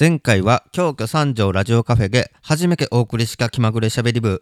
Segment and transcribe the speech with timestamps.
[0.00, 4.40] 前回は京都三条ラジオカフェで初めてお送りした気まぐれしゃべり部。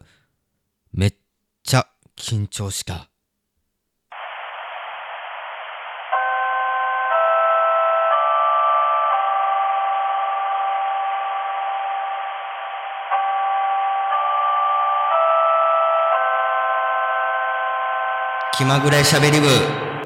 [0.93, 1.15] めっ
[1.65, 3.11] ちゃ緊張した。
[18.57, 19.98] 気まぐれしゃべり部。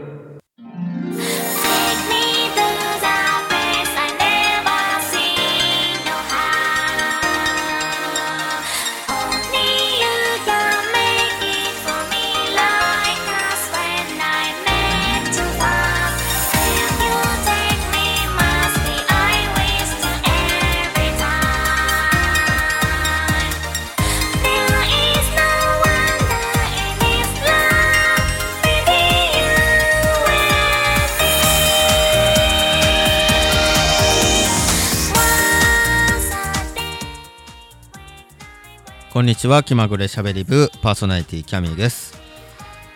[39.13, 39.63] こんにちは。
[39.63, 42.18] 気まぐれしゃべり部パーソナリティキャミーです。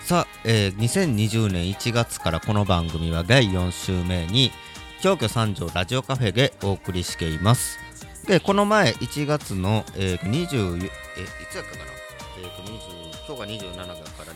[0.01, 4.51] さあ、えー2020年1月からこの番組は第4週目に
[5.03, 7.79] 京都三条ラジオカフェでお送りしています。
[8.27, 10.89] でこの前1月の、えー、20えい
[11.51, 11.93] つやったかな、
[12.39, 14.33] えー、と20今日が27だから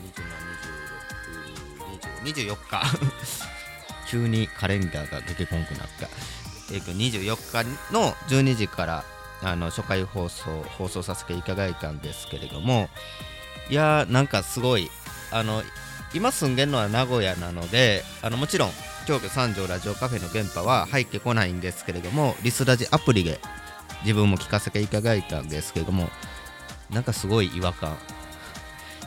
[2.26, 2.82] 2726 20 24日
[4.06, 6.08] 急にカレンダーが出てこんくなった、
[6.74, 9.02] えー、と24日の12時から
[9.42, 12.88] あの初回放送放送させていただいたんですけれども
[13.70, 14.90] いやーなんかすごい
[15.30, 15.62] あの
[16.12, 18.70] 今住んでるのは名古屋なのであのもちろん
[19.06, 23.40] 京都三条ラジオカフェの電波は入ってこないんですけれどもリスラジアプリで
[24.02, 26.08] 自分も聞かせていただいたんですけれども
[26.90, 27.96] なんかすごい違和感。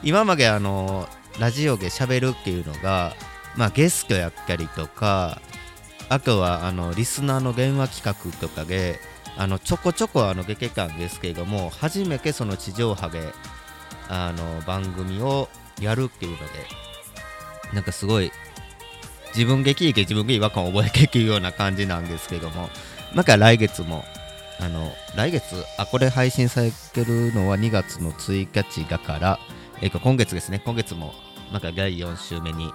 [0.03, 1.07] 今まであの
[1.39, 3.13] ラジオで喋るっていうのが
[3.55, 5.41] まあゲストやったりとか
[6.09, 8.99] あとはあのリスナーの電話企画とかで
[9.37, 13.33] あのちょこちょこあの出てたんですけれども初めてその地上波で
[14.09, 15.49] あの番組を
[15.81, 16.43] やるっていうので
[17.73, 18.31] なんかすごい
[19.35, 22.69] 自分で聞いて自分で違和感を覚えていくような感じなんですけども
[23.15, 24.03] また来月も
[24.59, 29.39] あの来月あこれ配信されてるのは2月の1日だから、
[29.81, 30.61] えー今月ですね。
[30.63, 31.13] 今月も
[31.51, 32.71] また第4週目に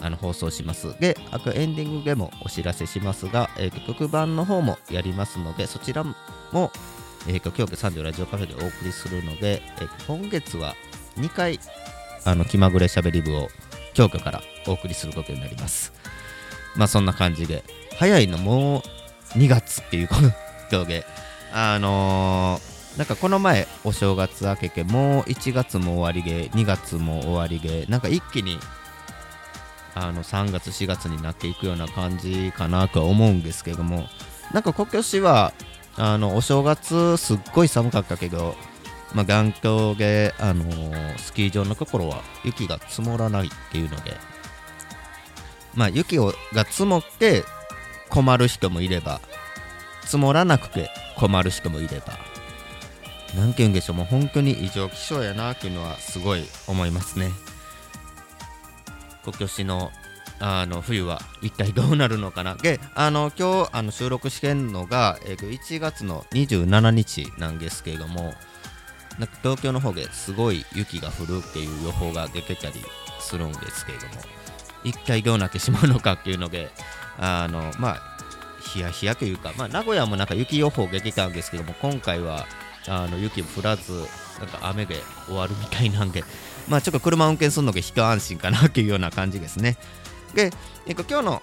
[0.00, 0.98] あの放送します。
[1.00, 6.14] であとエンディングでもお知らせしますが、えーと特番の方もやりますのでそちらも、
[7.28, 10.74] えーと京都三条ラジオカフェでお送りするので、えー今月は
[11.16, 11.58] 2回
[12.24, 13.48] あの気まぐれしゃべり部を
[13.94, 15.92] 京都からお送りすることになります。
[16.76, 17.64] まあそんな感じで
[17.98, 18.78] 早いのも
[19.34, 20.14] う2月っていうこ
[20.70, 21.04] とで
[21.52, 28.58] あのーなんかこの前お正月明けてもう1月も終わりで2月も終わりでなんか一気に
[30.06, 34.06] あの3月4月になっていくような感じかなとは思うんですけども。
[34.52, 35.52] なんか今年は
[35.96, 38.56] あのお正月すっごい寒かったけど
[39.14, 44.14] まあ、眼鏡で、あのースキー場のところは雪が積もらないっていうので、
[45.74, 47.44] まあ、雪をが積もって
[48.08, 49.20] 困る人もいれば
[50.02, 52.18] 積もらなくて困る人もいれば。
[53.36, 53.96] なんて言うんでしょう。
[53.96, 57.30] もう本当に異常気象やなっていうのはすごい思いますね。
[59.24, 59.90] 今年の
[60.42, 62.54] あの冬は一体どうなるのかな？
[62.54, 68.32] であの今日あの収録してんのが、えー1月の27日なんですけれども
[69.18, 72.74] なんか東京の方ですごい雪が降るっていう予報が出てたり
[73.20, 74.12] するんですけれども
[74.82, 76.70] 一体どうなってしまうのかっていうので
[77.18, 78.02] あのまあ
[78.62, 82.46] ヒヤヒヤというか、まあ、名古屋もなんか雪予報出てたんですけども今回は
[82.88, 83.92] あの雪降らず
[84.38, 86.24] なんか雨で終わるみたいなんで
[86.70, 89.76] まあちょっと車運転するのが一安心かなっていうような感じですね。
[90.34, 90.50] で、
[90.86, 91.42] えっと、今日の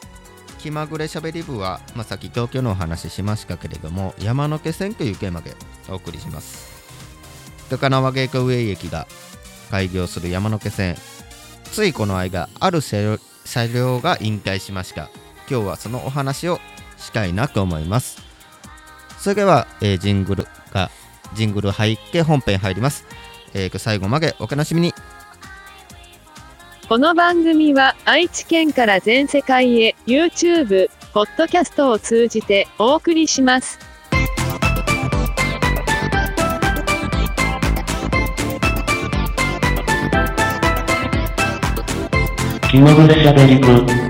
[0.57, 5.55] 気まぐれしゃべり部は、まあ、さっき東京のお話ししましたけれども山手線というテーマで
[5.89, 6.75] お送りします。
[7.69, 9.07] 高輪ゲートウェイ駅が
[9.69, 10.95] 開業する山手線。
[11.71, 15.09] ついこの間ある車両車両が引退しました。
[15.49, 16.59] 今日はそのお話を
[16.97, 18.21] したいなと思います。
[19.19, 20.89] それでは、えージングルが
[21.33, 23.05] ジングル入って本編入ります、
[23.53, 24.93] えー最後までお楽しみに。
[26.89, 33.77] この番組は愛知県から全世界へ YouTube、ポッドキャストを通じてお送りします。
[42.71, 44.06] 気まぐれしゃべり部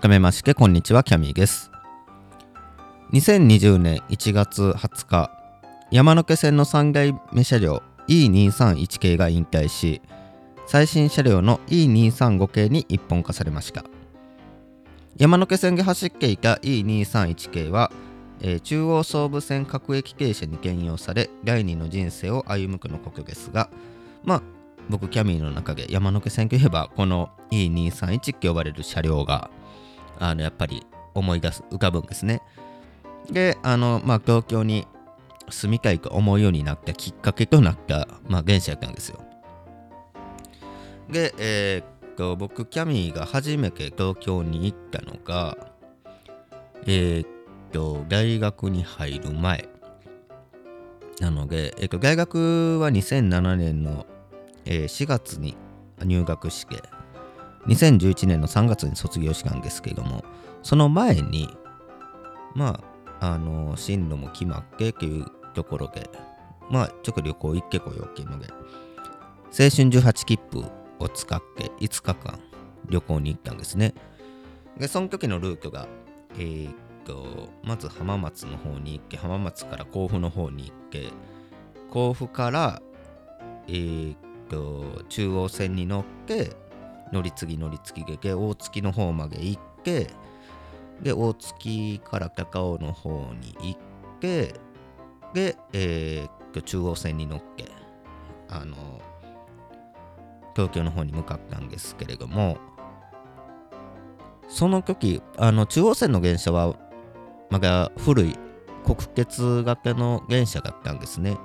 [0.00, 1.70] 改めましてこんにちはキャミーです。
[3.12, 5.30] 2020年1月20日
[5.90, 10.00] 山手線の3代目車両 E231 系が引退し
[10.66, 13.84] 最新車両の E235 系に一本化されました。
[15.18, 17.92] 山手線で走っていた E231 系は、
[18.40, 23.68] えー中央総武線各駅停車に兼用され第二の人生を歩むくのことですが
[24.24, 24.42] まあ
[24.88, 29.50] 僕キャミーの中で山手線といえばこの E231 って呼ばれる車両が
[30.20, 32.42] あのやっぱり思い出す浮かぶんですね。
[33.30, 34.86] であのまあ東京に
[35.48, 39.20] 住みたいと思うようになったきっかけとなった、まあ、電車やったんですよ。
[41.10, 45.56] でえーっと僕キャミーが初めて東京に行ったのが
[46.86, 47.28] えーっ
[47.72, 49.68] と大学に入る前。
[51.20, 54.06] なので、えーっと大学は2007年の、
[54.64, 55.56] えー4月に
[56.02, 56.82] 入学して
[57.66, 60.24] 2011年の3月に卒業したんですけども
[60.62, 61.48] その前に
[62.54, 62.80] ま
[63.20, 66.08] ああの進路も決まってっていうところで
[66.70, 70.64] まあちょく旅行行ってこようっていうので青春18切符
[70.98, 72.40] を使って5日間
[72.88, 73.94] 旅行に行ったんですね。
[74.78, 75.86] でその時のルートが
[76.34, 76.74] えーっ
[77.04, 81.08] とまず浜松の方に行って浜松から甲府の方に行って
[81.90, 82.80] 甲府から
[83.66, 84.18] えーっ
[84.48, 86.52] と中央線に乗って
[87.12, 90.10] 乗り継ぎ乗り継ぎで大月の方まで行って
[91.02, 94.54] で大月から高尾の方に行って
[95.34, 97.66] で、えー中央線に乗って
[98.48, 99.00] あの
[100.56, 102.58] 東京の方に向かったんですけれども
[104.48, 106.74] その時あの中央線の電車は
[107.50, 108.36] まだ古い
[108.84, 111.36] 国鉄型の電車だったんですね。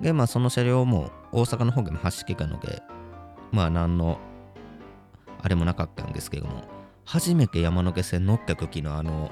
[0.00, 2.82] でまあその車両も大阪の方でも走ってたので
[3.50, 4.18] まあ何の
[5.42, 6.64] あれもなかったんですけども
[7.04, 9.30] 初めて山手線乗った時のあの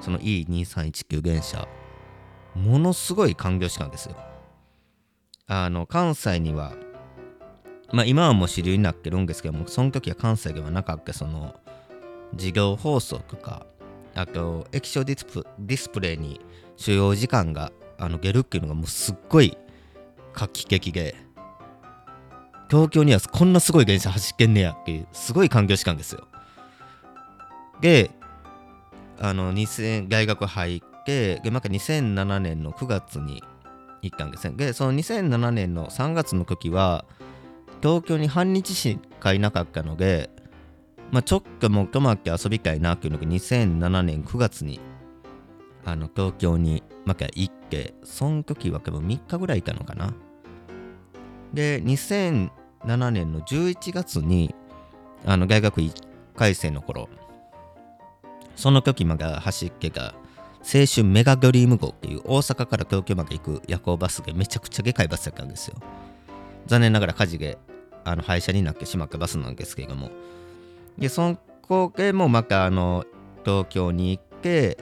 [0.00, 1.68] その E2319 電車
[2.54, 4.16] ものすごい感動したんですよ。
[5.46, 6.74] あの関西には
[7.92, 11.54] まあ今はもう主流になってるんですけどもその時は関西ではなかったその
[12.34, 13.66] 事業放送とか
[14.14, 16.40] あと液晶ディスプディスプレイに
[16.76, 19.56] 所要時間があの出るっていうのがもうすっごい
[20.32, 21.14] 画期的で
[22.68, 26.26] 東京にはこんなすごい電車走ってんねやっていうすごい環境したんですよ。
[27.80, 28.10] で
[29.18, 33.42] あの2000大学入ってでまた2007年の9月に
[34.02, 34.54] 行ったんですね。
[34.56, 37.04] でその2007年の3月の時は
[37.82, 40.30] 東京に半日しかいなかったので
[41.12, 44.80] まあちょっともう泊まって遊びたいなっていうのが2007年9月に
[45.84, 50.12] あの東京にまた行ってその時は多分3日ぐらいいたのかな。
[51.56, 54.54] で2007年の11月に
[55.24, 55.90] あの大学1
[56.36, 57.08] 回生の頃
[58.56, 60.14] その時まで走ってた
[60.60, 65.76] 青春メガドリーム号っていう大阪から東京まで行く夜行バスでめちゃくちゃでかいバスだったんですよ。
[66.66, 67.56] 残念ながら火事で
[68.04, 70.10] あの廃車になってしまったバスなんですけれども。
[70.98, 73.04] でそこでもまたあの
[73.44, 74.76] 東京に行って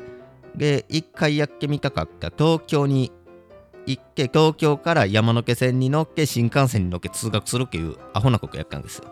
[0.56, 3.12] で一回やってみたかった東京に
[3.86, 9.04] 行って東京から山手線に乗って新幹線に乗って通学するっていうアホなことやったんですよ。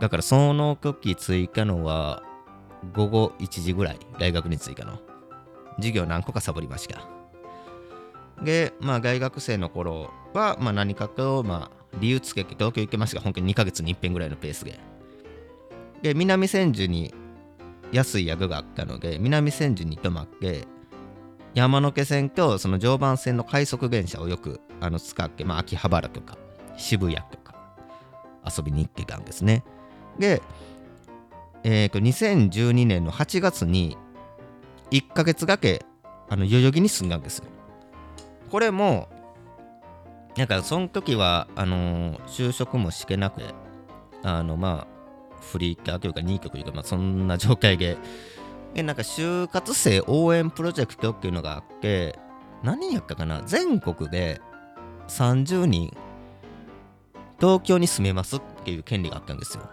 [0.00, 2.22] だからその時着いたのは
[2.94, 5.00] 午後1時ぐらい大学に着いたの。
[5.76, 7.02] 授業何個かサボりました。
[8.42, 13.16] でまあ大学生の頃は、まあ、何かと、まあ、理由つけて東京行けました。
[13.16, 14.78] が本当に2ヶ月に1遍ぐらいのペースで。
[16.02, 17.12] で南千住に
[17.90, 20.66] 安い宿があったので南千住に泊まって
[21.58, 26.38] 山手線とその常磐線の快速電車をよくあの使って、まあ、秋葉原とか
[26.76, 27.54] 渋谷とか
[28.46, 29.64] 遊びに行ってたんですね。
[30.20, 30.40] で、
[31.64, 33.96] えー、と2012年の8月に
[34.92, 35.84] 1ヶ月だけ
[36.28, 37.46] あの代々木に住んだんですよ。
[38.50, 39.08] これも
[40.36, 43.54] なんかその時はあのー就職もしてなくて
[44.22, 44.98] あのまあ
[45.40, 47.96] フリーターというか2曲というか、まあ、そんな状態で
[48.74, 52.18] でなんか就活生応援プロジェクトっていうのがあって
[52.62, 53.42] 何人やったかな？
[53.46, 54.40] 全国で
[55.08, 55.96] 30人
[57.40, 59.68] 東京に住めますっていう権利があったんですよ。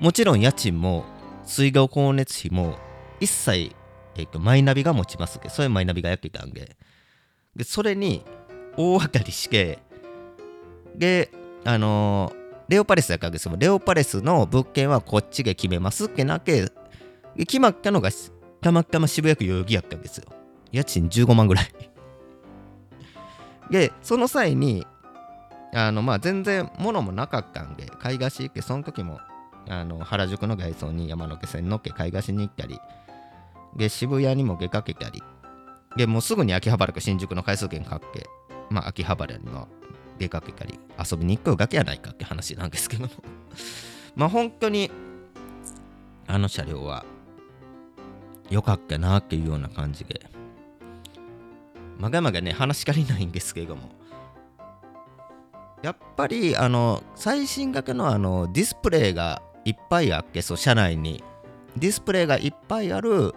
[0.00, 1.04] もちろん家賃も
[1.44, 2.76] 水道光熱費も
[3.20, 3.74] 一切、
[4.16, 5.48] えっとマイナビが持ちますけ。
[5.48, 6.76] どそういうマイナビがやってたんで。
[7.54, 8.24] でそれに
[8.76, 9.78] 大当たりして
[10.96, 11.30] で
[11.64, 13.54] あのーレオパレスだったんですよ。
[13.58, 16.70] レオパレスの物件はこっちで決めますってなけ
[17.36, 18.10] 決まったのが
[18.60, 20.24] たまたま渋谷区代々木やったんですよ。
[20.70, 21.66] 家賃15万ぐらい。
[23.70, 24.86] でその際に
[25.74, 29.18] あのまあ全然物もなかったんで買い出し行ってその時も
[29.68, 32.78] あの原宿の外装に山手線のっけ買い出しに行ったり
[33.76, 35.22] で渋谷にも出かけたり
[35.96, 38.26] でもうすぐに秋葉原か新宿の回数券買って
[38.68, 39.68] まあ秋葉原にも
[40.18, 43.10] 出かけたり遊びに行くだけやないかって話なんですけども。
[44.14, 44.90] まあ本当に
[46.26, 47.04] あの車両は
[48.50, 50.20] 良かったなっていうような感じで。
[51.98, 53.90] まがまがね話し足りないんですけれども。
[55.82, 61.22] やっぱりあの最新型のあのディスプレイがいっぱいあってそう車内に。
[61.76, 63.34] ディスプレイがいっぱいある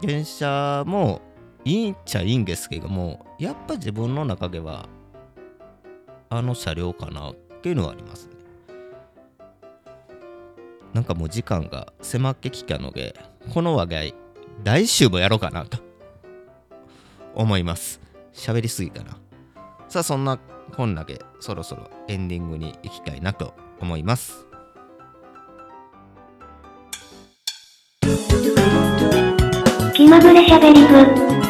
[0.00, 1.20] 電車も
[1.64, 4.88] いいっちゃいいんですけどもやっぱ自分の中では
[6.28, 8.32] あの車両かなっていうのはありますね。
[10.92, 13.14] なんかもう時間が迫ってきたので
[13.52, 14.14] この話題
[14.64, 15.78] 来週もやろうかなと。
[17.34, 18.00] 思います。
[18.32, 19.16] 喋りすぎたな。
[19.88, 20.38] さあそんな
[20.76, 24.46] 本だけそろそろエンディングに行きたいなと思います。
[29.94, 31.41] 気まぐれしゃべり部。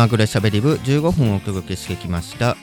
[0.00, 2.56] まぐれしゃべり部15分お届けしてきました。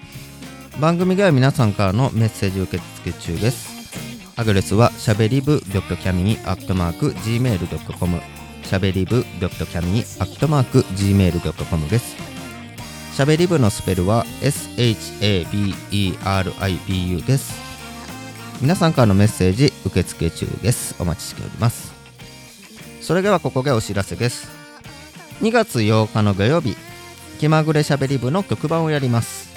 [0.81, 4.33] 番組では皆さんからのメッセージ受付中です。
[4.35, 8.21] アドレスはしゃべり部 .cami.gmail.com
[8.63, 12.15] しゃべり部 .cami.gmail.com です。
[13.13, 17.53] しゃべり部のスペルは SHABERIBU です。
[18.63, 20.95] 皆さんからのメッセージ受付中です。
[20.97, 21.93] お待ちしております。
[22.99, 24.49] それではここでお知らせです。
[25.41, 26.75] 2月8日の土曜日
[27.39, 29.53] 気まぐれしゃべり部の特番をやります。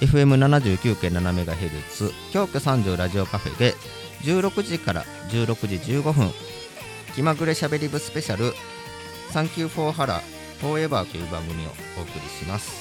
[0.00, 3.72] FM79.7MHz 京都三条ラジオカフェで
[4.22, 6.30] 16時から16時15分
[7.14, 8.52] 気まぐれしゃべり部スペシャル
[9.32, 10.20] 「サンキューフォーハラ
[10.60, 12.72] フォーエバー」という番組をお送りします。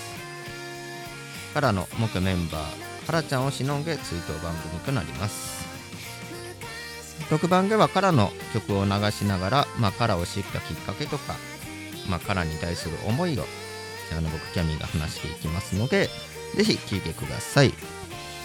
[1.53, 2.61] からの元メンバー
[3.05, 5.63] ハラちゃんをしのんで追悼番組となります。
[7.29, 11.37] 特番ではカラの曲を流しながら、まあ、カラを知ったきっかけとか、
[12.09, 13.45] まあ、カラに対する思いを
[14.15, 16.09] あの僕キャミーが話していきますので
[16.55, 17.73] ぜひ聴いてください。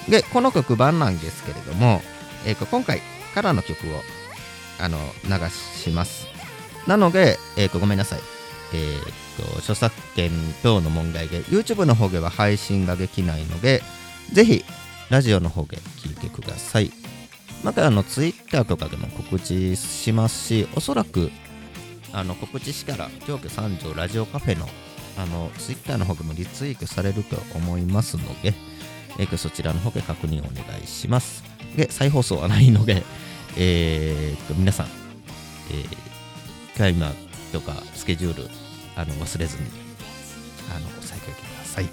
[0.08, 2.00] でこの曲版なんですけれども、
[2.46, 3.00] えーと今回
[3.34, 3.90] カラの曲を
[4.80, 6.26] あの流します。
[6.86, 8.20] なので、えーとごめんなさい。
[8.72, 10.30] えーと著作権
[10.62, 13.82] 等の問題で YouTube の方では配信ができないので
[14.32, 14.64] ぜひ
[15.10, 16.90] ラジオの方で聴いてください。
[17.62, 21.30] またあのツイッターとかでも告知しますし、おそらく
[22.12, 24.68] あの告知したら、京都三条ラジオカフェの
[25.18, 28.54] あのツイッターの方でもリツイートされると思いますので、
[29.18, 31.42] えーそちらの方で確認をお願いします。
[31.76, 33.02] で、再放送はないので、
[33.56, 34.86] えーと皆さん、
[35.70, 37.12] えー、タイマー
[37.52, 38.50] とかスケジュール
[38.96, 39.64] あの忘れずに
[40.74, 41.88] あの押さえておいてください。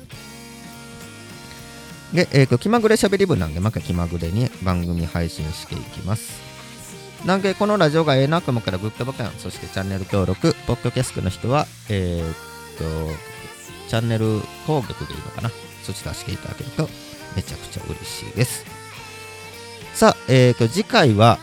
[2.13, 6.57] で、えー、と気まぐれしゃべり部なんで、また気まぐれに番組配信していきます。
[7.25, 12.36] なんで、このラジオがええなと思ったらグッドボタン、そしてチャンネル登録、ポッドキャストの人は、えー、っ
[12.77, 14.25] と、チャンネル
[14.67, 15.51] 登録でいいのかな？
[15.83, 16.89] そちらしていただけると
[17.36, 18.65] めちゃくちゃ嬉しいです。
[19.93, 21.39] さあ、えー、と、次回は、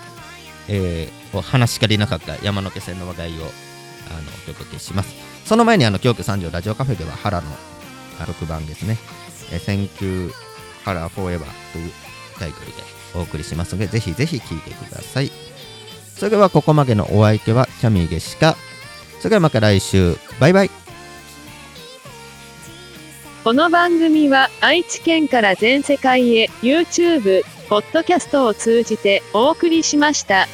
[0.69, 3.49] えー、お話し足りなかった山手線の話題をあの
[4.47, 5.15] お届けします。
[5.47, 7.51] その前に、あの、京都三条ラジオカフェでは、原の
[8.21, 8.99] あ6番ですね。
[9.51, 10.33] えー、 Thank you
[10.85, 11.93] ハラ forever という
[12.39, 12.73] タイトルで
[13.15, 15.31] お送りしますので、ぜひぜひ聴いてください。
[16.17, 18.57] それではここまでのお相手はキャミーでした。
[19.19, 20.17] それではまた来週。
[20.39, 20.71] バイバイ。
[23.43, 30.47] この番組は愛知県から全世界へ YouTube、ポッドキャストを通じてお送りしました。